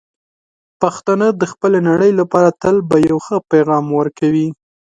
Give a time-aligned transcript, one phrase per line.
[0.81, 4.47] پښتانه د خپلې نړۍ لپاره تل به یو ښه پېغام ورکوي.